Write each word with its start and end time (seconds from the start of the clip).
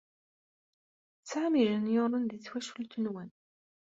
Tesɛam 1.19 1.53
ijenyuren 1.61 2.23
di 2.29 2.37
twacult-nwen? 2.39 3.29